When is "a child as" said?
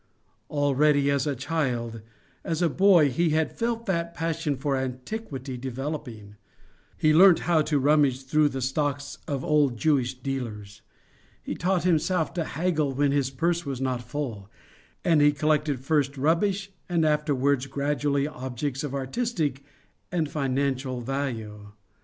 1.27-2.63